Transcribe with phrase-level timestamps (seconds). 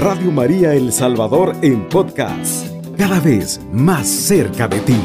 [0.00, 4.96] Radio María El Salvador en podcast, cada vez más cerca de ti.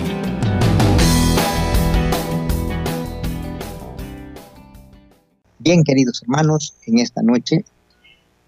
[5.60, 7.66] Bien, queridos hermanos, en esta noche,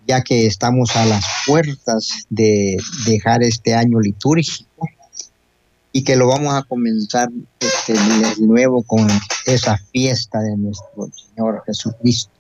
[0.08, 4.88] ya que estamos a las puertas de dejar este año litúrgico
[5.92, 7.28] y que lo vamos a comenzar
[7.60, 7.94] este
[8.40, 9.06] nuevo con
[9.46, 12.37] esa fiesta de nuestro Señor Jesucristo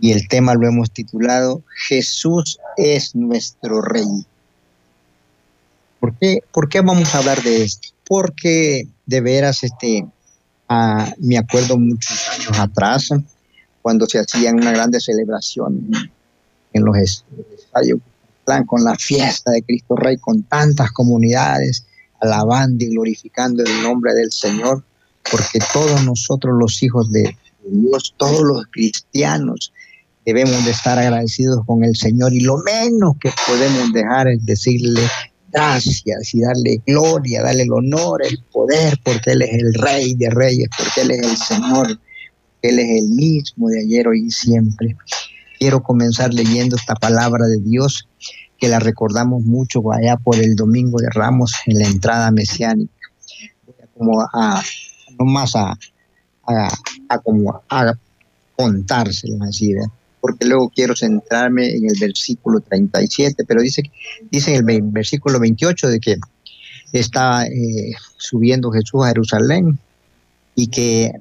[0.00, 4.24] y el tema lo hemos titulado Jesús es nuestro Rey.
[6.00, 7.88] ¿Por qué, ¿Por qué vamos a hablar de esto?
[8.08, 10.06] Porque de veras, este,
[10.68, 13.10] ah, me acuerdo muchos años atrás,
[13.82, 15.90] cuando se hacían una grande celebración
[16.72, 18.00] en los estadios
[18.66, 21.86] con la fiesta de Cristo Rey, con tantas comunidades,
[22.20, 24.82] alabando y glorificando el nombre del Señor,
[25.30, 29.72] porque todos nosotros los hijos de Dios, todos los cristianos,
[30.24, 35.02] debemos de estar agradecidos con el Señor y lo menos que podemos dejar es decirle
[35.52, 40.30] gracias y darle gloria, darle el honor, el poder, porque Él es el Rey de
[40.30, 42.00] Reyes, porque Él es el Señor,
[42.62, 44.96] Él es el mismo de ayer, hoy y siempre.
[45.58, 48.08] Quiero comenzar leyendo esta palabra de Dios
[48.58, 52.92] que la recordamos mucho allá por el Domingo de Ramos en la entrada mesiánica.
[53.96, 54.62] Como a,
[55.18, 55.76] no más a,
[56.46, 57.94] a, como a
[58.56, 59.90] contárselo así, ¿verdad?
[60.20, 63.82] Porque luego quiero centrarme en el versículo 37, pero dice,
[64.30, 66.16] dice en el versículo 28 de que
[66.92, 69.78] está eh, subiendo Jesús a Jerusalén
[70.54, 71.12] y que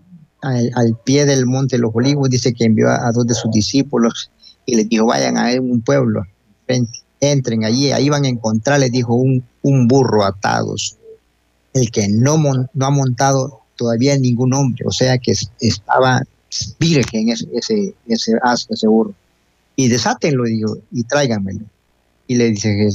[0.41, 4.31] al, pie del monte de los olivos dice que envió a, dos de sus discípulos
[4.65, 6.25] y les dijo, vayan a un pueblo,
[7.19, 10.97] entren allí, ahí van a encontrar, les dijo, un, un burro atados,
[11.73, 16.23] el que no, no ha montado todavía ningún hombre, o sea que estaba
[16.79, 19.13] virgen ese, ese, ese asno, ese burro.
[19.75, 21.65] Y desátenlo, digo, y tráiganmelo.
[22.27, 22.89] Y le dice,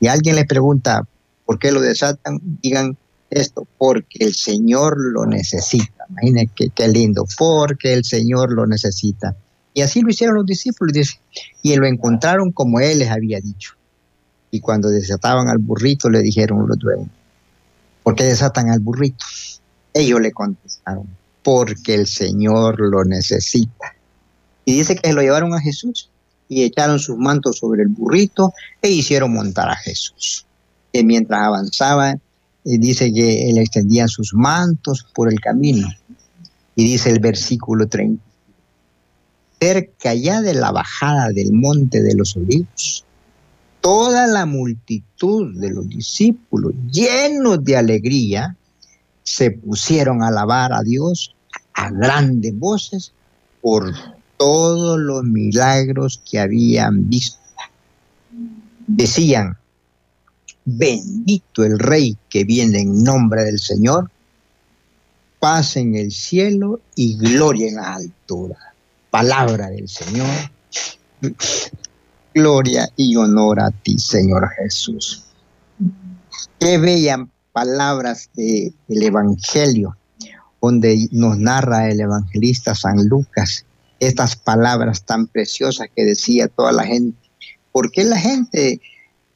[0.00, 1.06] y alguien le pregunta
[1.44, 2.96] por qué lo desatan, digan
[3.30, 6.06] esto, porque el Señor lo necesita.
[6.10, 9.34] Imaginen qué, qué lindo, porque el Señor lo necesita.
[9.72, 11.18] Y así lo hicieron los discípulos, dice,
[11.62, 13.72] y lo encontraron como Él les había dicho.
[14.52, 17.08] Y cuando desataban al burrito, le dijeron los dueños,
[18.04, 19.24] ¿por qué desatan al burrito?
[19.92, 21.08] Ellos le contestaron,
[21.44, 23.94] porque el Señor lo necesita.
[24.64, 26.10] Y dice que lo llevaron a Jesús
[26.48, 30.46] y echaron sus mantos sobre el burrito e hicieron montar a Jesús.
[30.92, 32.18] Que mientras avanzaba, eh,
[32.64, 35.86] dice que él extendía sus mantos por el camino.
[36.74, 38.22] Y dice el versículo 30.
[39.60, 43.04] Cerca ya de la bajada del monte de los olivos,
[43.80, 48.56] toda la multitud de los discípulos, llenos de alegría,
[49.22, 51.33] se pusieron a alabar a Dios
[51.74, 53.12] a grandes voces
[53.60, 53.92] por
[54.36, 57.38] todos los milagros que habían visto.
[58.86, 59.56] Decían,
[60.64, 64.10] bendito el rey que viene en nombre del Señor,
[65.38, 68.56] paz en el cielo y gloria en la altura.
[69.10, 70.28] Palabra del Señor.
[72.34, 75.24] Gloria y honor a ti, Señor Jesús.
[76.58, 79.96] Qué bella palabras del Evangelio,
[80.64, 83.66] donde nos narra el evangelista San Lucas
[84.00, 87.18] estas palabras tan preciosas que decía toda la gente.
[87.70, 88.80] ¿Por qué la gente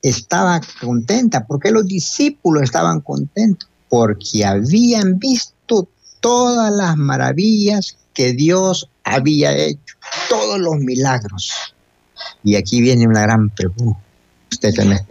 [0.00, 1.46] estaba contenta?
[1.46, 3.68] ¿Por qué los discípulos estaban contentos?
[3.90, 5.88] Porque habían visto
[6.20, 9.96] todas las maravillas que Dios había hecho,
[10.30, 11.52] todos los milagros.
[12.42, 14.00] Y aquí viene una gran pregunta.
[14.50, 15.06] Usted también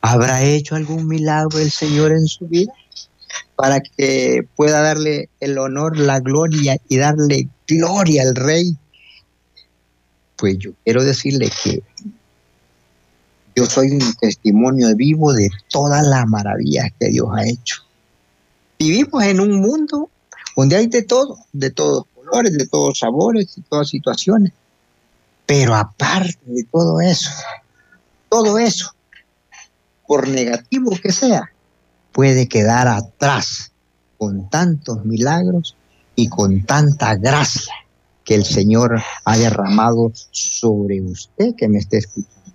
[0.00, 2.72] ¿Habrá hecho algún milagro el Señor en su vida?
[3.56, 8.76] Para que pueda darle el honor, la gloria y darle gloria al Rey.
[10.36, 11.82] Pues yo quiero decirle que
[13.54, 17.82] yo soy un testimonio vivo de todas las maravillas que Dios ha hecho.
[18.78, 20.10] Vivimos en un mundo
[20.56, 24.52] donde hay de todo, de todos colores, de todos sabores, de todas situaciones.
[25.46, 27.30] Pero aparte de todo eso,
[28.28, 28.94] todo eso,
[30.06, 31.51] por negativo que sea,
[32.12, 33.72] puede quedar atrás
[34.18, 35.76] con tantos milagros
[36.14, 37.74] y con tanta gracia
[38.24, 42.52] que el Señor ha derramado sobre usted que me esté escuchando.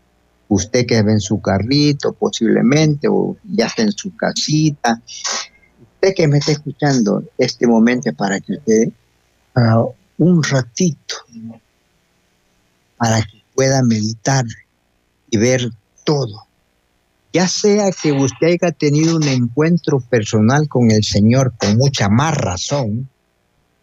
[0.49, 5.01] Usted que ve en su carrito posiblemente o ya está en su casita.
[5.95, 8.89] Usted que me está escuchando este momento para que usted
[10.17, 11.15] un ratito
[12.97, 14.45] para que pueda meditar
[15.29, 15.69] y ver
[16.03, 16.46] todo
[17.37, 22.35] ya sea que usted haya tenido un encuentro personal con el Señor con mucha más
[22.35, 23.07] razón,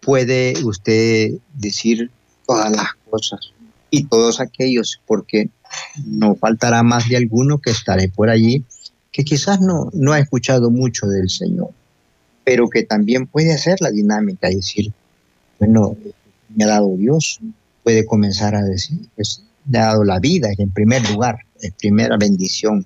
[0.00, 2.10] puede usted decir
[2.48, 3.52] todas las cosas
[3.90, 5.50] y todos aquellos, porque
[6.04, 8.64] no faltará más de alguno que estaré por allí,
[9.12, 11.70] que quizás no, no ha escuchado mucho del Señor,
[12.42, 14.92] pero que también puede hacer la dinámica y decir,
[15.60, 15.96] bueno,
[16.56, 17.38] me ha dado Dios,
[17.84, 22.16] puede comenzar a decir, pues le ha dado la vida, en primer lugar, es primera
[22.16, 22.84] bendición.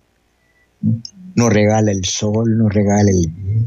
[0.80, 3.66] Nos regala el sol, nos regala el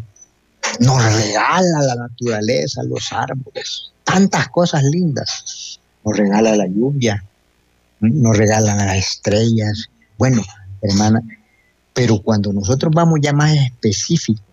[0.79, 5.79] nos regala la naturaleza, los árboles, tantas cosas lindas.
[6.03, 7.23] Nos regala la lluvia,
[7.99, 9.89] nos regalan las estrellas.
[10.17, 10.41] Bueno,
[10.81, 11.21] hermana,
[11.93, 14.43] pero cuando nosotros vamos ya más específicos,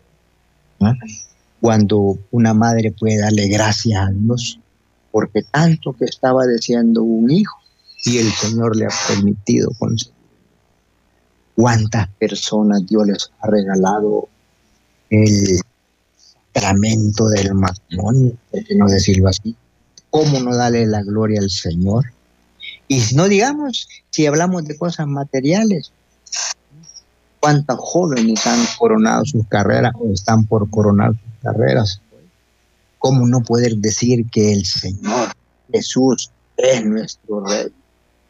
[1.60, 4.60] cuando una madre puede darle gracias a Dios,
[5.10, 7.56] porque tanto que estaba deseando un hijo
[8.05, 10.18] y el Señor le ha permitido conseguir.
[11.58, 14.28] ¿Cuántas personas Dios les ha regalado
[15.10, 15.60] el
[16.55, 18.37] sacramento del matrimonio,
[18.76, 19.56] no decirlo así?
[20.08, 22.12] ¿Cómo no darle la gloria al Señor?
[22.87, 25.90] Y no digamos, si hablamos de cosas materiales,
[27.40, 32.00] cuántos jóvenes han coronado sus carreras o están por coronar sus carreras.
[33.00, 35.32] ¿Cómo no poder decir que el Señor
[35.72, 37.72] Jesús es nuestro Rey?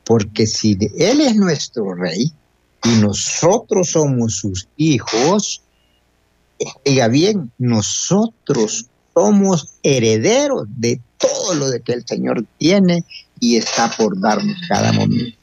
[0.05, 2.33] Porque si Él es nuestro Rey
[2.85, 5.63] y nosotros somos sus hijos,
[6.85, 13.05] diga bien, nosotros somos herederos de todo lo de que el Señor tiene
[13.41, 15.37] y está por darnos cada momento.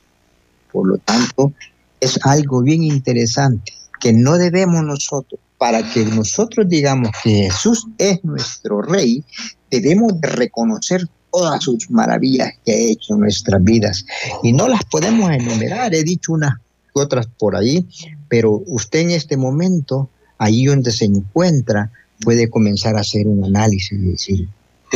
[0.72, 1.54] Por lo tanto,
[2.00, 8.24] es algo bien interesante que no debemos nosotros, para que nosotros digamos que Jesús es
[8.24, 9.24] nuestro Rey,
[9.72, 14.06] debemos de reconocer todas sus maravillas que ha hecho en nuestras vidas.
[14.44, 16.54] Y no las podemos enumerar, he dicho unas
[16.96, 17.88] otras por ahí,
[18.30, 23.92] pero usted en este momento, ahí donde se encuentra, puede comenzar a hacer un análisis
[23.92, 24.50] y decir,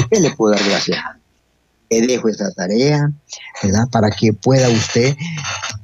[0.10, 1.00] ¿qué le puedo dar gracias?
[1.90, 3.12] le dejo esta tarea,
[3.64, 3.88] ¿verdad?
[3.92, 5.16] Para que pueda usted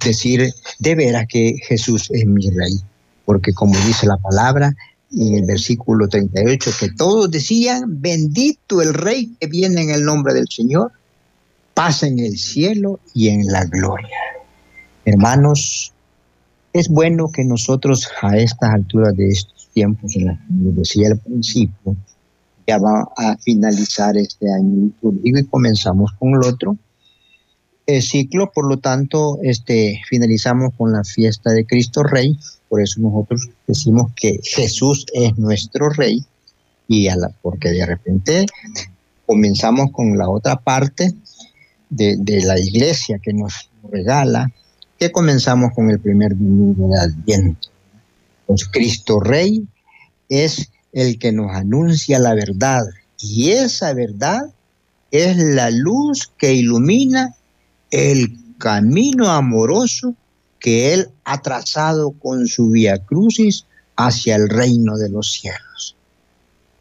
[0.03, 2.79] decir de veras que Jesús es mi rey.
[3.25, 4.75] Porque como dice la palabra
[5.11, 10.33] en el versículo 38, que todos decían, bendito el rey que viene en el nombre
[10.33, 10.91] del Señor,
[11.73, 14.17] pasa en el cielo y en la gloria.
[15.05, 15.91] Hermanos,
[16.75, 20.37] es bueno que nosotros a estas alturas de estos tiempos, en
[20.75, 21.95] decía al principio,
[22.67, 24.91] ya va a finalizar este año
[25.23, 26.77] y comenzamos con el otro
[27.85, 32.37] el ciclo, por lo tanto, este, finalizamos con la fiesta de Cristo Rey,
[32.67, 36.25] por eso nosotros decimos que Jesús es nuestro Rey,
[36.89, 38.47] y a la, porque de repente
[39.25, 41.13] comenzamos con la otra parte
[41.89, 44.51] de la iglesia que nos regala,
[44.97, 47.69] que comenzamos con el primer domingo de Adviento.
[48.45, 49.67] Pues Cristo Rey
[50.29, 52.83] es el que nos anuncia la verdad.
[53.19, 54.49] Y esa verdad
[55.11, 57.35] es la luz que ilumina
[57.91, 60.15] el camino amoroso
[60.59, 63.65] que Él ha trazado con su vía crucis
[63.97, 65.95] hacia el reino de los cielos.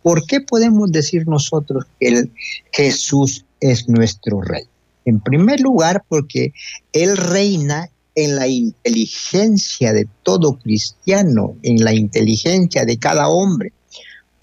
[0.02, 2.28] ¿Por qué podemos decir nosotros que
[2.72, 4.64] Jesús es nuestro rey?
[5.04, 6.52] En primer lugar, porque
[6.92, 13.72] Él reina en la inteligencia de todo cristiano, en la inteligencia de cada hombre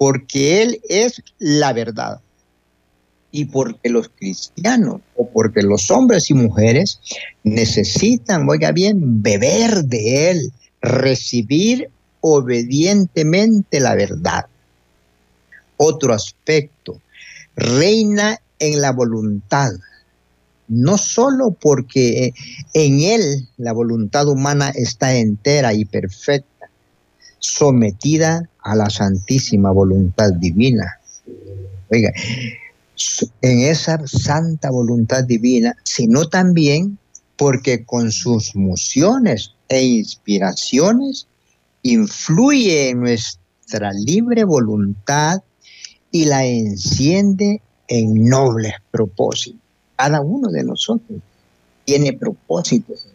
[0.01, 2.21] porque Él es la verdad.
[3.29, 6.99] Y porque los cristianos o porque los hombres y mujeres
[7.44, 10.51] necesitan, oiga bien, beber de Él,
[10.81, 14.47] recibir obedientemente la verdad.
[15.78, 16.99] Otro aspecto,
[17.56, 19.69] reina en la voluntad,
[20.71, 22.33] no solo porque
[22.73, 26.69] en Él la voluntad humana está entera y perfecta,
[27.40, 30.97] sometida a la santísima voluntad divina.
[31.92, 32.13] Oiga,
[33.42, 36.97] en esa santa voluntad divina, sino también
[37.35, 41.28] porque con sus mociones e inspiraciones
[41.81, 45.42] influye en nuestra libre voluntad
[46.11, 49.60] y la enciende en nobles propósitos.
[50.02, 51.20] Cada uno de nosotros
[51.86, 53.08] tiene propósitos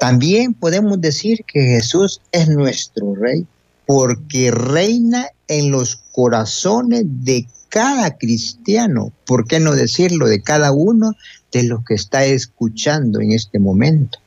[0.00, 3.46] también podemos decir que Jesús es nuestro rey
[3.84, 11.12] porque reina en los corazones de cada cristiano, ¿por qué no decirlo de cada uno
[11.52, 14.18] de los que está escuchando en este momento?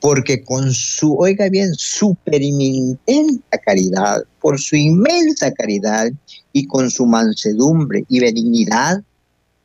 [0.00, 6.10] Porque con su, oiga bien, super inmensa caridad, por su inmensa caridad
[6.52, 9.04] y con su mansedumbre y benignidad,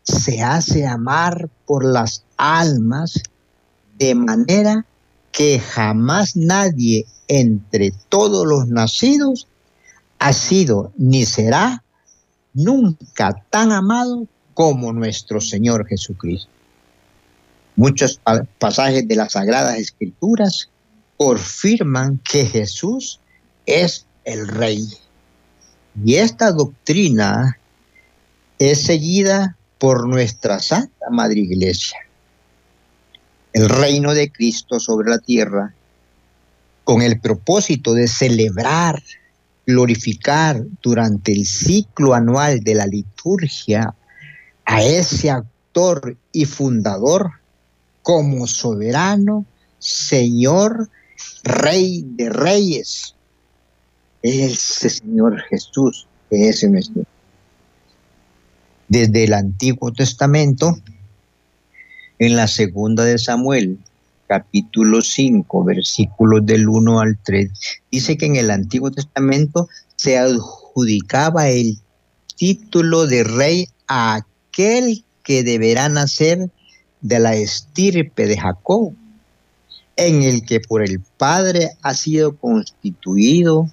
[0.04, 3.22] se hace amar por las almas
[3.98, 4.86] de manera
[5.32, 9.48] que jamás nadie entre todos los nacidos
[10.20, 11.84] ha sido ni será
[12.54, 16.50] nunca tan amado como nuestro Señor Jesucristo.
[17.76, 18.22] Muchos
[18.60, 20.70] pasajes de las Sagradas Escrituras
[21.18, 23.20] confirman que Jesús
[23.66, 24.88] es el Rey.
[26.06, 27.58] Y esta doctrina
[28.60, 31.98] es seguida por nuestra Santa Madre Iglesia.
[33.52, 35.74] El reino de Cristo sobre la tierra,
[36.86, 39.04] con el propósito de celebrar,
[39.68, 43.94] glorificar durante el ciclo anual de la liturgia
[44.64, 47.32] a ese actor y fundador
[48.04, 49.46] como soberano,
[49.80, 50.90] Señor,
[51.44, 53.16] Rey de Reyes.
[54.22, 57.04] Ese Señor Jesús que es nuestro.
[58.94, 60.78] Desde el Antiguo Testamento,
[62.20, 63.80] en la segunda de Samuel,
[64.28, 67.50] capítulo 5, versículos del 1 al 3,
[67.92, 71.80] dice que en el Antiguo Testamento se adjudicaba el
[72.36, 76.52] título de rey a aquel que deberá nacer
[77.02, 78.94] de la estirpe de Jacob,
[79.96, 83.68] en el que por el Padre ha sido constituido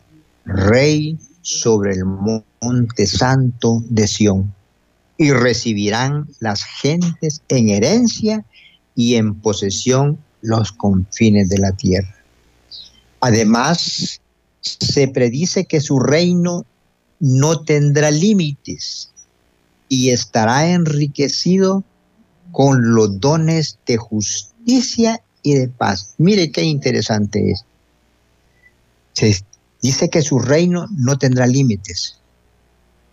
[0.46, 4.54] rey sobre el monte santo de Sión,
[5.20, 8.46] y recibirán las gentes en herencia
[8.96, 12.16] y en posesión los confines de la tierra.
[13.20, 14.22] Además,
[14.62, 16.64] se predice que su reino
[17.18, 19.10] no tendrá límites
[19.90, 21.84] y estará enriquecido
[22.50, 26.14] con los dones de justicia y de paz.
[26.16, 27.66] Mire qué interesante es.
[29.12, 29.44] Se
[29.82, 32.19] dice que su reino no tendrá límites.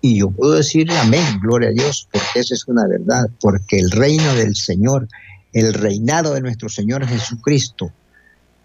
[0.07, 3.91] Y yo puedo decir amén, gloria a Dios, porque esa es una verdad, porque el
[3.91, 5.09] reino del Señor,
[5.51, 7.91] el reinado de nuestro Señor Jesucristo,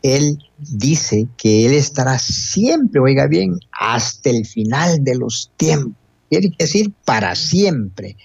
[0.05, 5.93] Él dice que Él estará siempre, oiga bien, hasta el final de los tiempos.
[6.31, 8.17] Quiere decir para siempre.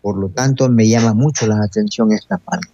[0.00, 2.68] Por lo tanto, me llama mucho la atención esta parte.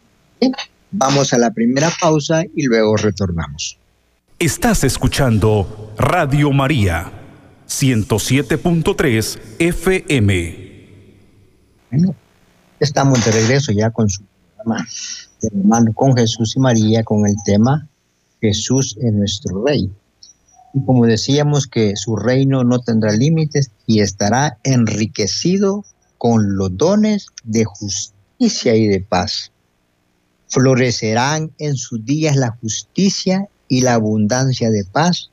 [0.90, 3.78] Vamos a la primera pausa y luego retornamos.
[4.38, 7.25] Estás escuchando Radio María
[7.68, 10.66] 107.3 FM.
[11.90, 12.14] Bueno,
[12.80, 14.86] estamos de regreso ya con su programa
[15.42, 17.88] hermano con Jesús y María con el tema
[18.40, 19.90] Jesús es nuestro Rey.
[20.74, 25.84] Y como decíamos que su reino no tendrá límites y estará enriquecido
[26.18, 29.52] con los dones de justicia y de paz.
[30.48, 35.30] Florecerán en sus días la justicia y la abundancia de paz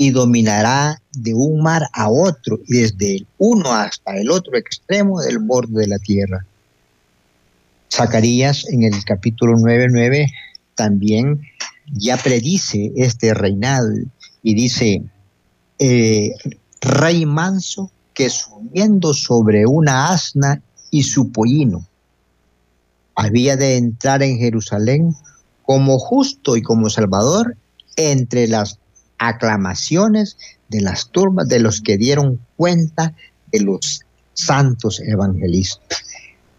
[0.00, 5.20] y dominará de un mar a otro y desde el uno hasta el otro extremo
[5.20, 6.46] del borde de la tierra.
[7.92, 10.26] Zacarías en el capítulo 9.9
[10.74, 11.42] también
[11.92, 13.90] ya predice este reinado
[14.42, 15.02] y dice,
[15.78, 16.30] eh,
[16.80, 21.86] rey manso que subiendo sobre una asna y su pollino,
[23.14, 25.14] había de entrar en Jerusalén
[25.62, 27.54] como justo y como salvador
[27.96, 28.79] entre las
[29.20, 30.36] aclamaciones
[30.70, 33.14] de las turbas de los que dieron cuenta
[33.52, 34.00] de los
[34.32, 36.02] santos evangelistas.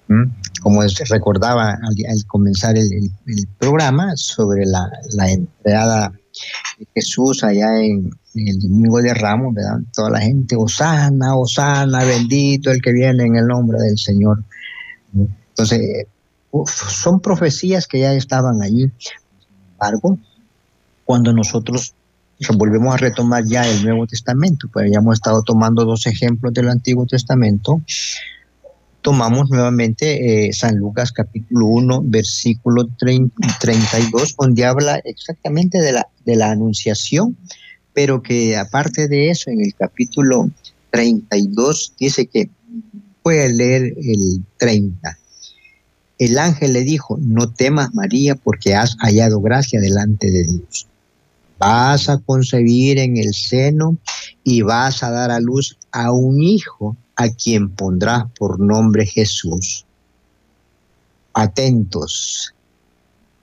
[0.08, 0.26] ¿Mm?
[0.62, 3.12] Como recordaba al, comenzar el,
[3.58, 4.90] programa sobre la,
[5.28, 6.12] entrada
[6.78, 9.56] de Jesús allá en, el domingo de Ramos.
[9.94, 14.44] Toda la gente, Osana, Osana, bendito el que viene en el nombre del Señor.
[15.16, 16.06] Entonces,
[16.66, 18.92] son profecías que ya estaban allí.
[18.98, 20.20] Sin embargo,
[21.06, 21.94] cuando nosotros
[22.58, 26.70] volvemos a retomar ya el Nuevo Testamento, pues ya hemos estado tomando dos ejemplos del
[26.70, 27.82] Antiguo Testamento,
[29.02, 32.88] tomamos nuevamente eh, San Lucas capítulo 1, versículo
[33.60, 37.38] 32, donde habla exactamente de la, de la anunciación,
[37.94, 40.50] pero que aparte de eso, en el capítulo
[40.92, 42.50] 32 dice que,
[43.24, 45.18] puede leer el 30,
[46.18, 50.88] el ángel le dijo, no temas María porque has hallado gracia delante de Dios.
[51.62, 53.96] Vas a concebir en el seno
[54.44, 59.86] y vas a dar a luz a un hijo a quien pondrás por nombre Jesús.
[61.36, 62.56] Atentos,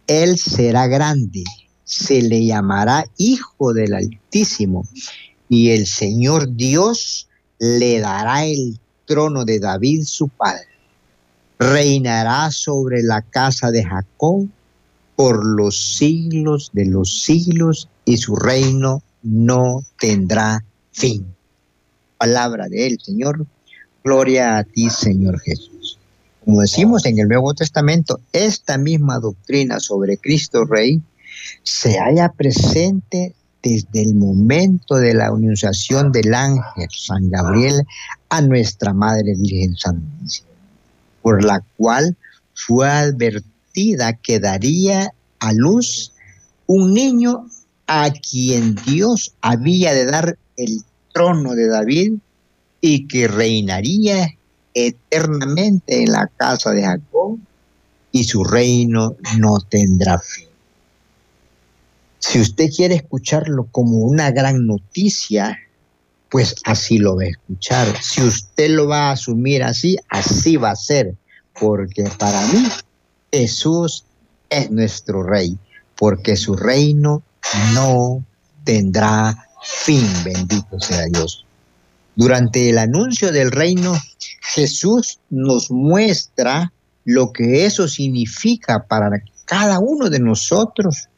[0.09, 1.45] él será grande,
[1.85, 4.85] se le llamará Hijo del Altísimo,
[5.49, 7.29] y el Señor Dios
[7.61, 10.67] le dará el trono de David su padre.
[11.61, 14.49] Reinará sobre la casa de Jacob
[15.15, 21.27] por los siglos de los siglos y su reino no tendrá fin.
[22.17, 23.47] Palabra del Señor.
[24.03, 25.99] Gloria a ti, Señor Jesús.
[26.43, 31.03] Como decimos en el Nuevo Testamento, esta misma doctrina sobre Cristo Rey
[31.63, 37.83] se halla presente desde el momento de la anunciación del ángel San Gabriel
[38.31, 40.49] a nuestra Madre Virgen Santísima,
[41.21, 42.17] por la cual
[42.55, 46.13] fue advertida que daría a luz
[46.67, 47.45] un niño
[47.89, 52.13] a quien Dios había de dar el trono de David
[52.81, 54.29] y que reinaría
[54.75, 57.39] eternamente en la casa de Jacob
[58.13, 60.47] y su reino no tendrá fin.
[62.19, 65.59] Si usted quiere escucharlo como una gran noticia,
[66.29, 68.03] pues así lo va a escuchar.
[68.03, 71.15] Si usted lo va a asumir así, así va a ser,
[71.59, 72.69] porque para mí
[73.33, 74.05] Jesús
[74.51, 75.57] es nuestro rey,
[75.97, 77.23] porque su reino
[77.75, 78.25] no
[78.65, 81.45] tendrá fin, bendito sea Dios.
[82.17, 83.95] Durante el anuncio del reino,
[84.55, 86.73] Jesús nos muestra
[87.05, 89.11] lo que eso significa para
[89.45, 91.09] cada uno de nosotros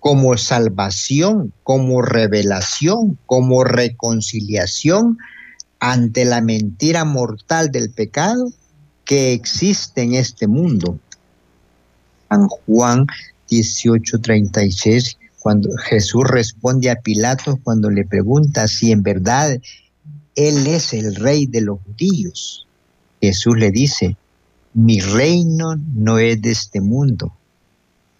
[0.00, 5.16] como salvación, como revelación, como reconciliación
[5.80, 8.52] ante la mentira mortal del pecado
[9.04, 10.98] que existe en este mundo.
[12.28, 13.06] San Juan
[13.48, 19.60] 18:36, cuando Jesús responde a Pilato cuando le pregunta si en verdad
[20.36, 22.66] él es el rey de los judíos.
[23.20, 24.16] Jesús le dice,
[24.72, 27.36] mi reino no es de este mundo.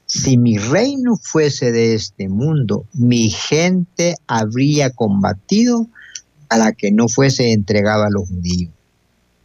[0.05, 5.89] Si mi reino fuese de este mundo, mi gente habría combatido
[6.47, 8.71] para que no fuese entregado a los judíos.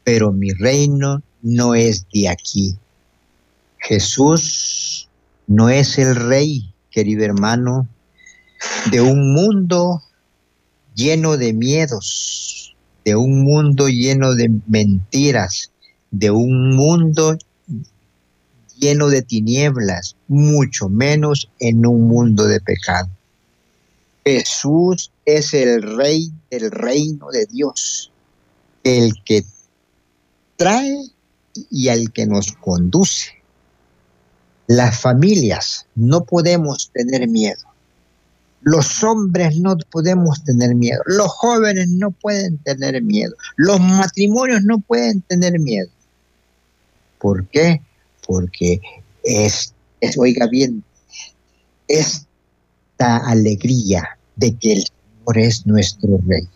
[0.03, 2.75] Pero mi reino no es de aquí.
[3.77, 5.07] Jesús
[5.47, 7.87] no es el rey, querido hermano,
[8.91, 10.03] de un mundo
[10.95, 15.71] lleno de miedos, de un mundo lleno de mentiras,
[16.11, 17.37] de un mundo
[18.77, 23.09] lleno de tinieblas, mucho menos en un mundo de pecado.
[24.25, 28.11] Jesús es el rey del reino de Dios,
[28.83, 29.43] el que
[30.55, 31.09] trae
[31.69, 33.38] y al que nos conduce.
[34.69, 37.57] Las familias no podemos tener miedo.
[38.61, 41.01] Los hombres no podemos tener miedo.
[41.07, 43.33] Los jóvenes no pueden tener miedo.
[43.55, 45.89] Los matrimonios no pueden tener miedo.
[47.17, 47.81] ¿Por qué?
[48.27, 48.79] Porque
[49.23, 50.83] es, es oiga bien,
[51.87, 56.47] esta alegría de que el Señor es nuestro Rey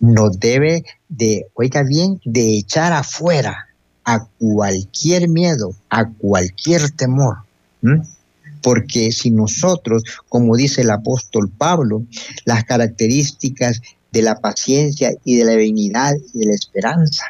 [0.00, 3.68] nos debe de, oiga bien, de echar afuera
[4.04, 7.38] a cualquier miedo, a cualquier temor.
[8.62, 12.04] Porque si nosotros, como dice el apóstol Pablo,
[12.44, 13.80] las características
[14.12, 17.24] de la paciencia y de la benignidad y de la esperanza,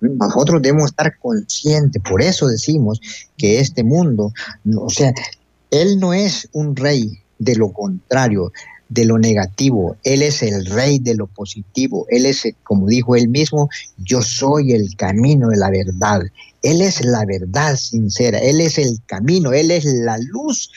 [0.00, 3.00] nosotros debemos estar conscientes, por eso decimos
[3.36, 4.32] que este mundo,
[4.76, 5.12] o sea,
[5.70, 8.52] Él no es un rey de lo contrario,
[8.90, 13.28] de lo negativo, Él es el rey de lo positivo, Él es, como dijo él
[13.28, 16.20] mismo, yo soy el camino de la verdad,
[16.62, 20.70] Él es la verdad sincera, Él es el camino, Él es la luz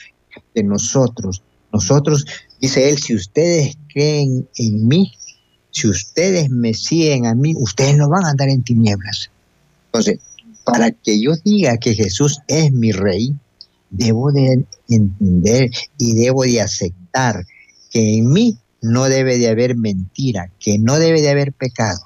[0.54, 1.42] de nosotros.
[1.72, 2.24] Nosotros,
[2.60, 5.12] dice Él, si ustedes creen en mí,
[5.72, 9.28] si ustedes me siguen a mí, ustedes no van a andar en tinieblas.
[9.86, 10.20] Entonces,
[10.64, 13.34] para que yo diga que Jesús es mi rey,
[13.90, 17.44] debo de entender y debo de aceptar
[17.94, 22.00] que en mí no debe de haber mentira, que no debe de haber pecado.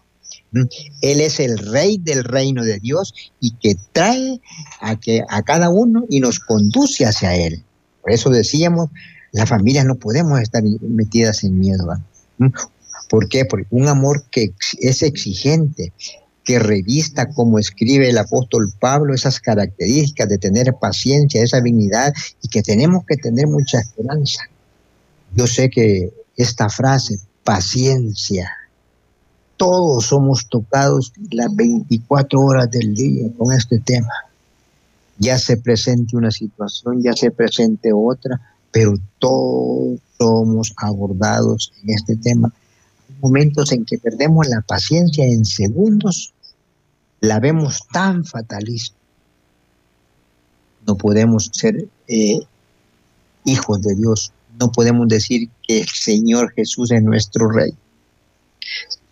[0.52, 0.64] ¿Mm?
[1.00, 4.40] Él es el rey del reino de Dios y que trae
[4.80, 7.64] a, que, a cada uno y nos conduce hacia Él.
[8.02, 8.90] Por eso decíamos,
[9.32, 11.86] las familias no podemos estar metidas en miedo.
[12.36, 12.48] ¿Mm?
[13.08, 13.46] ¿Por qué?
[13.46, 15.94] Porque un amor que es exigente,
[16.44, 22.48] que revista, como escribe el apóstol Pablo, esas características de tener paciencia, esa dignidad y
[22.48, 24.42] que tenemos que tener mucha esperanza.
[25.34, 28.50] Yo sé que esta frase, paciencia,
[29.56, 34.12] todos somos tocados las 24 horas del día con este tema.
[35.18, 42.16] Ya se presente una situación, ya se presente otra, pero todos somos abordados en este
[42.16, 42.52] tema.
[43.08, 46.32] Hay momentos en que perdemos la paciencia en segundos,
[47.20, 48.96] la vemos tan fatalista.
[50.86, 52.38] No podemos ser eh,
[53.44, 57.72] hijos de Dios no podemos decir que el Señor Jesús es nuestro Rey.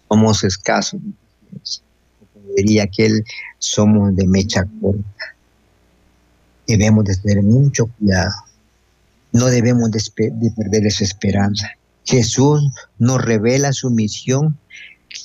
[0.08, 1.00] Somos escasos.
[2.32, 3.24] Como diría que Él,
[3.58, 5.34] somos de mecha corta.
[6.66, 8.34] Debemos de tener mucho cuidado.
[9.32, 11.70] No debemos de, de perder esa esperanza.
[12.04, 12.62] Jesús
[12.98, 14.58] nos revela su misión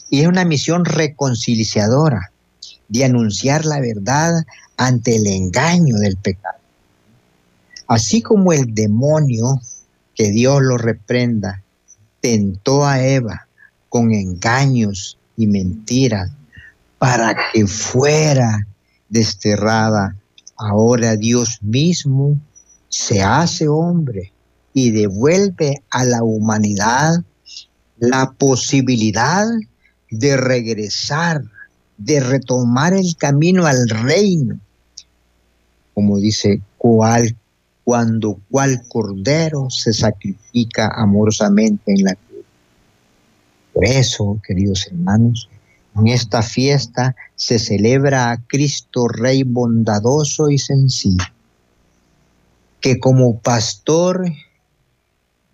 [0.09, 2.31] y es una misión reconciliadora
[2.89, 4.33] de anunciar la verdad
[4.77, 6.57] ante el engaño del pecado.
[7.87, 9.61] Así como el demonio
[10.15, 11.63] que Dios lo reprenda,
[12.19, 13.47] tentó a Eva
[13.89, 16.31] con engaños y mentiras
[16.97, 18.67] para que fuera
[19.09, 20.15] desterrada
[20.55, 22.39] ahora Dios mismo
[22.89, 24.31] se hace hombre
[24.73, 27.23] y devuelve a la humanidad
[27.97, 29.45] la posibilidad
[30.09, 31.43] de regresar,
[31.97, 34.59] de retomar el camino al reino.
[35.93, 37.35] Como dice, cual,
[37.83, 42.45] cuando cual cordero se sacrifica amorosamente en la cruz.
[43.73, 45.49] Por eso, queridos hermanos,
[45.95, 51.25] en esta fiesta se celebra a Cristo Rey bondadoso y sencillo,
[52.79, 54.25] que como pastor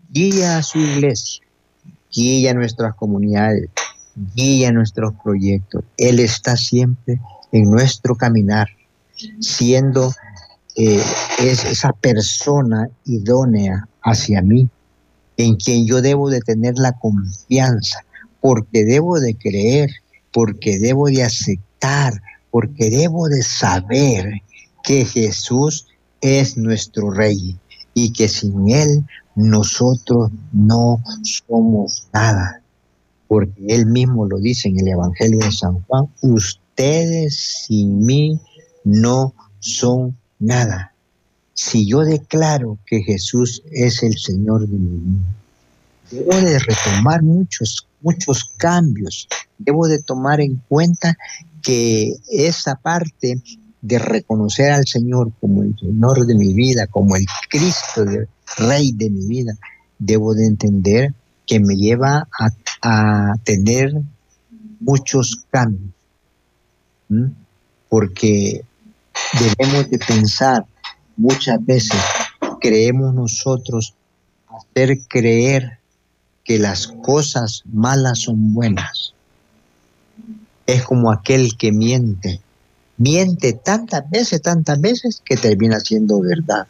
[0.10, 1.44] guía a su iglesia,
[2.12, 3.70] guía nuestras comunidades,
[4.36, 5.84] guía nuestros proyectos.
[5.98, 7.20] Él está siempre
[7.52, 8.68] en nuestro caminar,
[9.40, 10.14] siendo
[10.78, 11.02] eh,
[11.40, 14.70] es esa persona idónea hacia mí,
[15.36, 18.06] en quien yo debo de tener la confianza,
[18.42, 19.90] porque debo de creer,
[20.32, 24.30] porque debo de aceptar, porque debo de saber
[24.84, 25.88] que Jesús
[26.22, 27.58] es nuestro Rey
[27.96, 29.04] y que sin Él
[29.36, 32.62] nosotros no somos nada.
[33.28, 38.40] Porque él mismo lo dice en el Evangelio de San Juan, ustedes sin mí
[38.84, 40.94] no son nada.
[41.54, 45.26] Si yo declaro que Jesús es el Señor de mi vida,
[46.12, 51.18] debo de retomar muchos, muchos cambios, debo de tomar en cuenta
[51.62, 53.42] que esa parte
[53.82, 58.92] de reconocer al Señor como el Señor de mi vida, como el Cristo, el Rey
[58.92, 59.58] de mi vida,
[60.00, 61.14] debo de entender
[61.46, 63.92] que me lleva a, tener
[64.80, 65.92] muchos cambios,
[67.90, 68.64] porque
[69.40, 70.66] debemos de pensar
[71.16, 72.00] muchas veces,
[72.60, 73.94] creemos nosotros
[74.48, 75.80] hacer creer
[76.44, 79.14] que las cosas malas son buenas.
[80.66, 82.42] Es como aquel que miente.
[82.98, 86.68] Miente tantas veces, tantas veces que termina siendo verdad,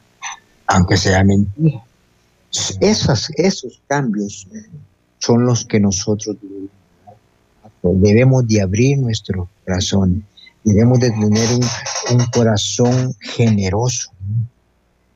[0.65, 1.83] aunque sea mentira.
[2.81, 4.47] Esas, esos cambios
[5.19, 6.37] son los que nosotros
[7.81, 10.25] debemos de abrir nuestro corazón,
[10.67, 14.11] debemos de tener un, corazón generoso.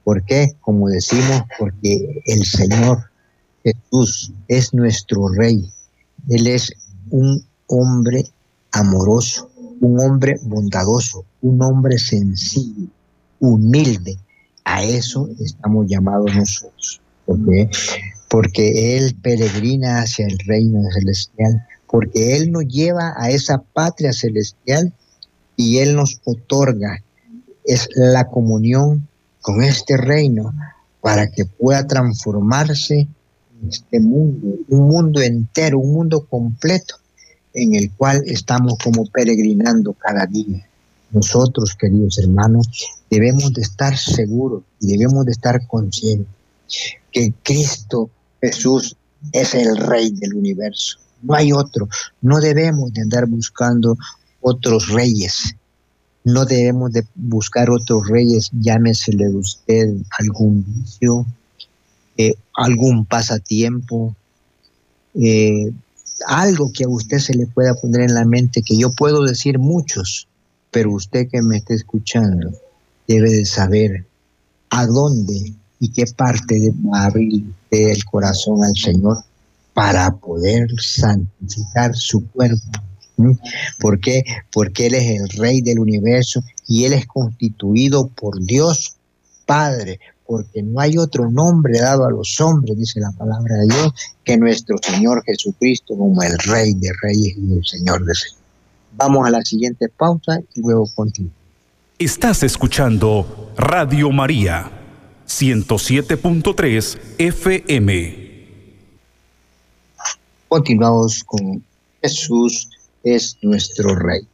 [0.04, 0.56] ¿Por qué?
[0.62, 3.12] Como decimos, porque el Señor
[3.64, 5.72] Jesús es nuestro Rey.
[6.30, 6.72] Él es
[7.12, 8.26] un hombre
[8.72, 12.88] amoroso, un hombre bondadoso, un hombre sencillo,
[13.40, 14.18] humilde.
[14.64, 17.70] A eso estamos llamados nosotros porque,
[18.30, 24.94] porque Él peregrina hacia el reino celestial, porque Él nos lleva a esa patria celestial
[25.56, 27.02] y Él nos otorga
[27.64, 29.08] es la comunión
[29.42, 30.54] con este reino
[31.02, 33.08] para que pueda transformarse
[33.68, 36.96] este mundo, un mundo entero, un mundo completo
[37.54, 40.66] en el cual estamos como peregrinando cada día.
[41.12, 42.68] Nosotros, queridos hermanos,
[43.10, 46.34] debemos de estar seguros y debemos de estar conscientes
[47.12, 48.10] que Cristo
[48.40, 48.96] Jesús
[49.32, 50.98] es el Rey del universo.
[51.22, 51.88] No hay otro.
[52.22, 53.98] No debemos de andar buscando
[54.41, 55.56] otros reyes.
[56.23, 61.25] No debemos de buscar otros reyes, llámesele usted algún vicio,
[62.17, 64.15] eh, algún pasatiempo,
[65.15, 65.71] eh,
[66.27, 69.58] algo que a usted se le pueda poner en la mente, que yo puedo decir
[69.58, 70.27] muchos,
[70.69, 72.51] pero usted que me esté escuchando
[73.08, 74.06] debe de saber
[74.69, 79.17] a dónde y qué parte de abrir el corazón al Señor
[79.73, 82.71] para poder santificar su cuerpo.
[83.79, 84.23] ¿Por qué?
[84.51, 88.95] Porque Él es el Rey del universo y Él es constituido por Dios
[89.45, 93.93] Padre, porque no hay otro nombre dado a los hombres, dice la palabra de Dios,
[94.23, 98.38] que nuestro Señor Jesucristo como el Rey de Reyes y el Señor de Señores.
[98.93, 101.41] Vamos a la siguiente pausa y luego continuamos.
[101.97, 104.71] Estás escuchando Radio María
[105.27, 108.31] 107.3 FM.
[110.47, 111.63] Continuamos con
[112.01, 112.69] Jesús
[113.04, 114.28] es nuestro Rey.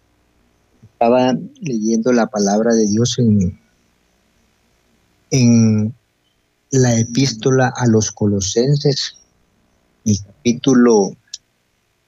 [0.94, 3.60] Estaba leyendo la palabra de Dios en,
[5.32, 5.94] en
[6.72, 9.16] la epístola a los colosenses,
[10.06, 11.16] el capítulo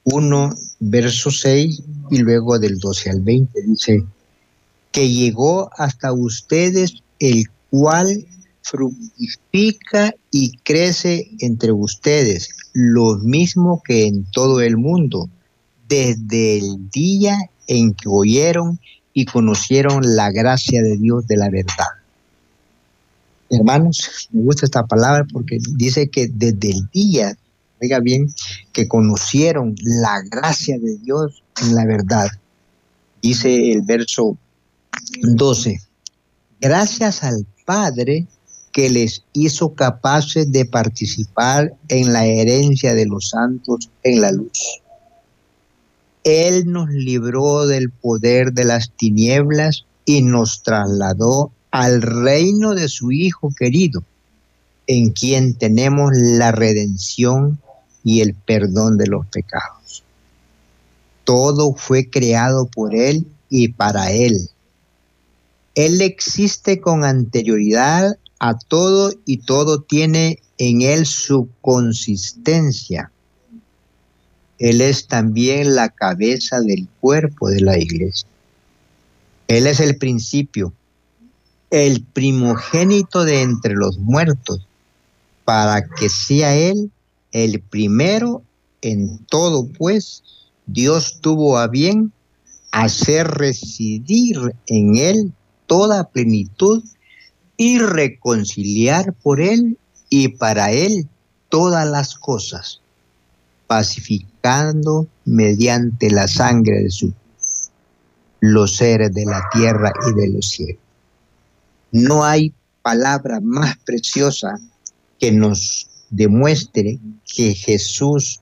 [0.04, 4.04] 1, verso 6 y luego del 12 al 20 dice
[4.92, 8.26] que llegó hasta ustedes el cual
[8.62, 15.28] fructifica y crece entre ustedes, lo mismo que en todo el mundo,
[15.90, 18.78] desde el día en que oyeron
[19.12, 21.88] y conocieron la gracia de Dios de la verdad.
[23.50, 27.36] Hermanos, me gusta esta palabra porque dice que desde el día,
[27.82, 28.32] oiga bien,
[28.72, 32.28] que conocieron la gracia de Dios en la verdad.
[33.20, 34.38] Dice el verso
[35.22, 35.80] 12,
[36.60, 38.28] gracias al Padre
[38.72, 44.80] que les hizo capaces de participar en la herencia de los santos en la luz.
[46.24, 53.12] Él nos libró del poder de las tinieblas y nos trasladó al reino de su
[53.12, 54.02] Hijo querido,
[54.86, 57.60] en quien tenemos la redención
[58.02, 60.02] y el perdón de los pecados.
[61.24, 64.50] Todo fue creado por Él y para Él.
[65.74, 73.12] Él existe con anterioridad a todo y todo tiene en Él su consistencia.
[74.60, 78.28] Él es también la cabeza del cuerpo de la iglesia.
[79.48, 80.74] Él es el principio,
[81.70, 84.66] el primogénito de entre los muertos,
[85.46, 86.90] para que sea Él
[87.32, 88.42] el primero
[88.82, 90.22] en todo, pues
[90.66, 92.12] Dios tuvo a bien
[92.70, 95.32] hacer residir en Él
[95.66, 96.84] toda plenitud
[97.56, 99.78] y reconciliar por Él
[100.10, 101.08] y para Él
[101.48, 102.82] todas las cosas,
[103.66, 104.29] pacificando
[105.24, 107.12] mediante la sangre de su
[108.40, 110.82] los seres de la tierra y de los cielos.
[111.92, 114.58] No hay palabra más preciosa
[115.18, 116.98] que nos demuestre
[117.34, 118.40] que Jesús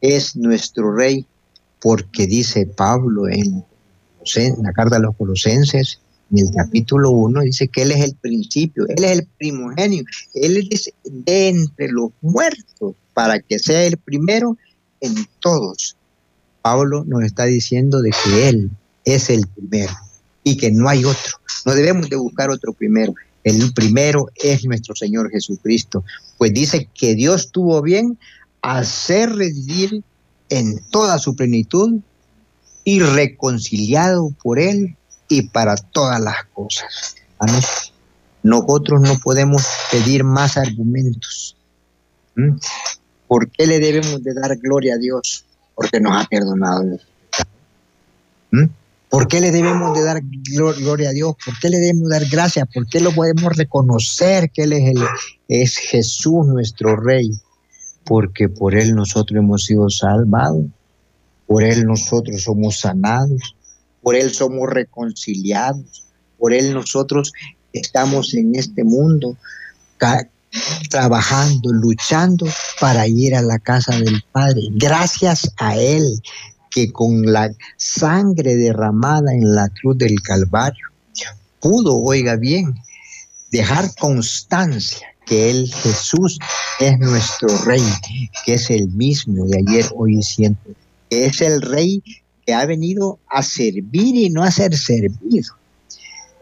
[0.00, 1.26] es nuestro Rey,
[1.80, 3.64] porque dice Pablo en,
[4.62, 6.00] la carta a los Colosenses,
[6.32, 10.02] en el capítulo 1, dice que Él es el principio, Él es el primogenio,
[10.34, 14.58] Él es de entre los muertos, para que sea el primero
[15.06, 15.96] en todos.
[16.62, 18.70] Pablo nos está diciendo de que Él
[19.04, 19.94] es el primero
[20.42, 21.38] y que no hay otro.
[21.64, 23.14] No debemos de buscar otro primero.
[23.44, 26.04] El primero es nuestro Señor Jesucristo,
[26.36, 28.18] pues dice que Dios tuvo bien
[28.62, 30.02] hacer residir
[30.48, 32.00] en toda su plenitud
[32.84, 34.96] y reconciliado por Él
[35.28, 37.16] y para todas las cosas.
[38.42, 41.56] Nosotros no podemos pedir más argumentos.
[42.36, 42.56] ¿Mm?
[43.28, 45.44] ¿Por qué le debemos de dar gloria a Dios?
[45.74, 46.98] Porque nos ha perdonado.
[48.50, 48.64] ¿Mm?
[49.08, 51.36] ¿Por qué le debemos de dar gloria a Dios?
[51.44, 52.68] ¿Por qué le debemos dar gracias?
[52.72, 55.02] ¿Por qué lo podemos reconocer que Él es, el,
[55.48, 57.30] es Jesús nuestro Rey?
[58.04, 60.66] Porque por Él nosotros hemos sido salvados,
[61.46, 63.54] por Él nosotros somos sanados,
[64.02, 66.04] por Él somos reconciliados,
[66.38, 67.32] por Él nosotros
[67.72, 69.36] estamos en este mundo
[70.90, 72.46] trabajando, luchando
[72.80, 74.62] para ir a la casa del Padre.
[74.72, 76.22] Gracias a Él
[76.70, 80.86] que con la sangre derramada en la cruz del Calvario
[81.60, 82.74] pudo, oiga bien,
[83.50, 86.38] dejar constancia que Él, Jesús,
[86.78, 87.82] es nuestro Rey,
[88.44, 90.74] que es el mismo de ayer, hoy y siempre.
[91.10, 92.02] Que es el Rey
[92.46, 95.54] que ha venido a servir y no a ser servido.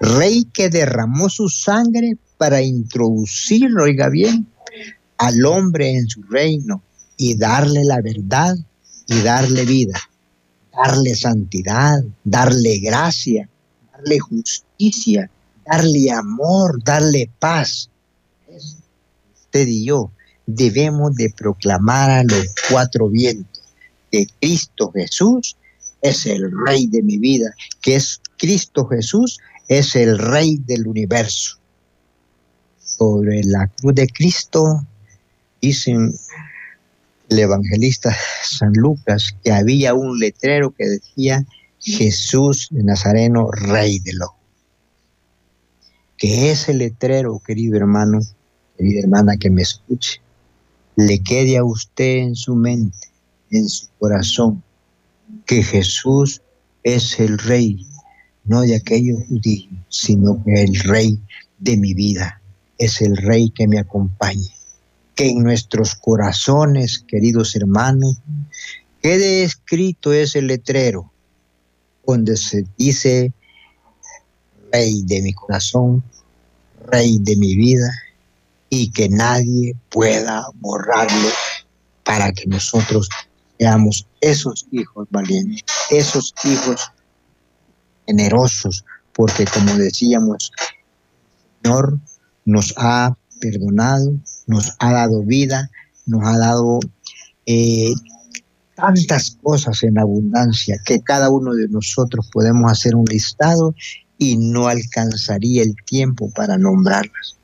[0.01, 4.47] Rey que derramó su sangre para introducir, oiga bien,
[5.19, 6.83] al hombre en su reino
[7.17, 8.57] y darle la verdad
[9.07, 10.01] y darle vida
[10.77, 13.49] darle santidad, darle gracia,
[13.93, 15.31] darle justicia,
[15.67, 17.91] darle amor, darle paz.
[19.35, 20.11] Usted y yo
[20.47, 23.63] debemos de proclamar a los cuatro vientos
[24.11, 25.57] que Cristo Jesús
[26.03, 31.59] es el Rey de mi vida, que es Cristo Jesús es el Rey del universo.
[33.05, 34.83] Sobre la cruz de Cristo
[35.61, 36.15] dicen
[37.29, 41.45] el evangelista San Lucas que había un letrero que decía
[41.81, 44.35] Jesús de Nazareno, Rey de lo.
[46.17, 48.21] Que ese letrero, querido hermano,
[48.79, 50.23] querida hermana que me escuche,
[50.97, 53.09] le quede a usted en su mente,
[53.51, 54.63] en su corazón,
[55.45, 56.41] que Jesús
[56.83, 57.87] es el Rey,
[58.45, 61.21] no de aquellos judíos, sino que el Rey
[61.59, 62.41] de mi vida,
[62.79, 64.49] es el Rey que me acompaña.
[65.15, 68.17] Que en nuestros corazones, queridos hermanos,
[69.01, 71.11] quede escrito ese letrero
[72.07, 73.33] donde se dice,
[74.73, 76.03] Rey de mi corazón,
[76.87, 77.91] Rey de mi vida,
[78.69, 81.29] y que nadie pueda borrarlo
[82.03, 83.09] para que nosotros
[83.59, 86.91] seamos esos hijos valientes, esos hijos
[88.07, 90.51] generosos, porque como decíamos,
[91.63, 91.99] Señor
[92.45, 94.15] nos ha perdonado,
[94.47, 95.71] nos ha dado vida,
[96.07, 96.81] nos ha dado
[97.47, 97.93] eh,
[98.75, 103.75] tantas cosas en abundancia que cada uno de nosotros podemos hacer un listado
[104.19, 107.37] y no alcanzaría el tiempo para nombrarlas.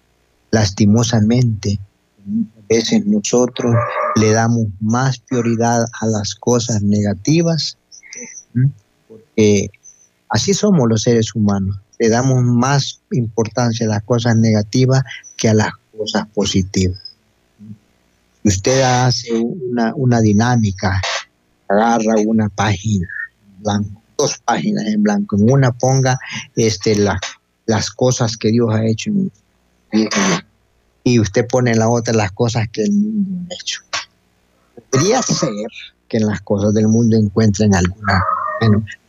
[0.50, 1.78] Lastimosamente,
[2.24, 3.74] muchas veces nosotros
[4.16, 7.76] le damos más prioridad a las cosas negativas,
[9.08, 9.70] porque
[10.28, 11.76] así somos los seres humanos.
[12.00, 15.02] Le damos más importancia a las cosas negativas
[15.36, 16.98] que a las cosas positivas.
[18.42, 20.98] Usted hace una, una dinámica,
[21.68, 23.06] agarra una página
[23.44, 26.18] en blanco, dos páginas en blanco, en una ponga
[26.56, 26.96] este,
[27.66, 29.10] las cosas que Dios ha hecho
[31.04, 33.82] y usted pone en la otra las cosas que el mundo ha hecho.
[34.90, 35.50] Podría ser
[36.08, 38.24] que en las cosas del mundo encuentren alguna,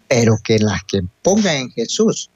[0.10, 2.30] pero que las que ponga en Jesús,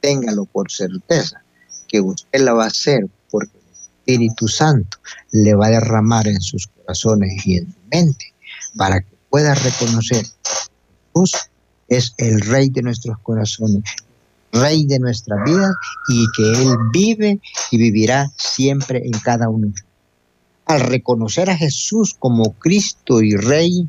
[0.00, 1.42] téngalo por certeza,
[1.88, 4.98] que usted la va a hacer porque el Espíritu Santo
[5.32, 8.34] le va a derramar en sus corazones y en su mente
[8.76, 10.50] para que pueda reconocer que
[11.12, 11.32] Jesús
[11.88, 13.82] es el Rey de nuestros corazones,
[14.52, 15.72] Rey de nuestra vida
[16.08, 19.72] y que Él vive y vivirá siempre en cada uno.
[20.66, 23.88] Al reconocer a Jesús como Cristo y Rey,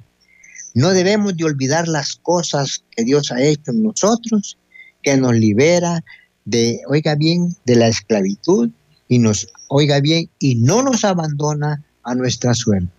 [0.74, 4.58] no debemos de olvidar las cosas que Dios ha hecho en nosotros,
[5.02, 6.04] que nos libera
[6.46, 8.70] de, oiga bien, de la esclavitud
[9.08, 12.90] y nos, oiga bien, y no nos abandona a nuestra suerte.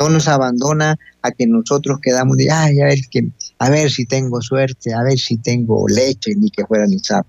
[0.00, 4.06] No nos abandona a que nosotros quedamos de, ay, a ver, que, a ver si
[4.06, 7.28] tengo suerte, a ver si tengo leche, ni que fuera ni sapo.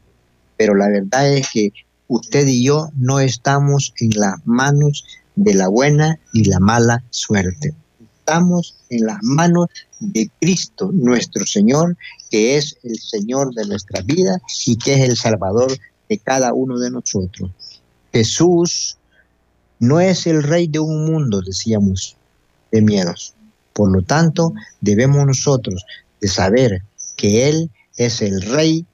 [0.57, 1.71] Pero la verdad es que
[2.07, 7.73] usted y yo no estamos en las manos de la buena y la mala suerte.
[8.29, 11.97] Estamos en las manos de Cristo, nuestro Señor,
[12.29, 15.75] que es el Señor de nuestra vida y que es el Salvador
[16.07, 17.49] de cada uno de nosotros.
[18.13, 18.99] Jesús
[19.79, 22.17] no es el rey de un mundo, decíamos,
[22.71, 23.33] de miedos.
[23.73, 25.83] Por lo tanto, debemos nosotros
[26.21, 26.83] de saber
[27.15, 28.85] que Él es el rey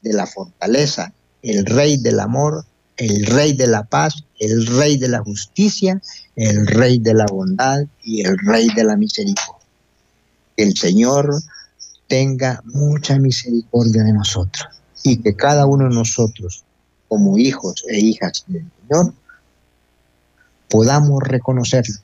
[0.00, 2.64] de la fortaleza, el rey del amor,
[2.98, 6.02] el rey de la paz, el rey de la justicia,
[6.36, 9.54] el rey de la bondad y el rey de la misericordia.
[10.56, 11.30] El Señor
[12.08, 14.66] tenga mucha misericordia de nosotros
[15.04, 16.64] y que cada uno de nosotros,
[17.06, 19.14] como hijos e hijas del Señor,
[20.68, 21.96] podamos reconocerlo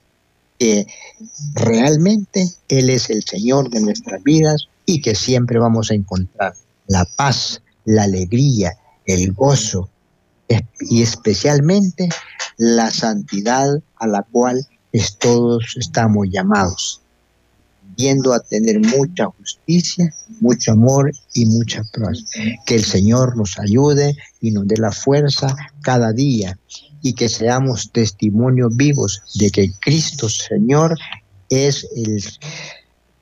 [0.58, 0.86] que
[1.54, 6.54] realmente Él es el Señor de nuestras vidas y que siempre vamos a encontrar
[6.86, 9.90] la paz, la alegría, el gozo
[10.80, 12.08] y especialmente
[12.56, 14.66] la santidad a la cual
[15.18, 17.00] todos estamos llamados,
[17.96, 22.24] viendo a tener mucha justicia, mucho amor y mucha paz.
[22.66, 26.58] Que el Señor nos ayude y nos dé la fuerza cada día
[27.02, 30.96] y que seamos testimonios vivos de que Cristo Señor
[31.48, 32.22] es el,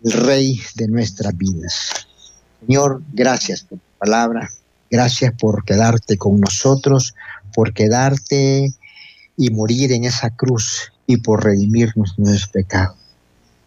[0.04, 2.08] Rey de nuestras vidas.
[2.66, 4.50] Señor, gracias por tu palabra,
[4.92, 7.16] gracias por quedarte con nosotros,
[7.52, 8.72] por quedarte
[9.36, 12.96] y morir en esa cruz y por redimirnos nuestros pecados.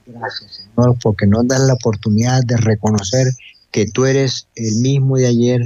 [0.05, 3.27] Gracias, Señor, porque nos das la oportunidad de reconocer
[3.71, 5.61] que tú eres el mismo de ayer,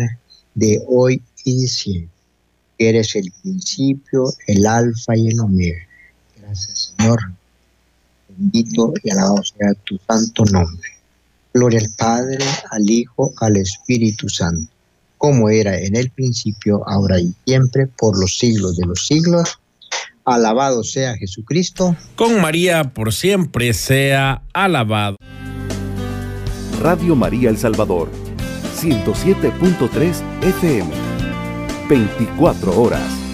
[0.55, 2.19] de hoy y de siempre
[2.79, 5.85] eres el principio, el alfa y el omega.
[6.41, 7.19] Gracias, Señor.
[8.29, 10.89] Bendito y alabado sea tu santo nombre.
[11.53, 14.71] Gloria al Padre, al Hijo, al Espíritu Santo,
[15.19, 19.59] como era en el principio, ahora y siempre, por los siglos de los siglos.
[20.25, 21.95] Alabado sea Jesucristo.
[22.15, 25.17] Con María por siempre sea alabado.
[26.81, 28.09] Radio María El Salvador,
[28.79, 30.89] 107.3 FM.
[31.89, 33.28] 24 horas.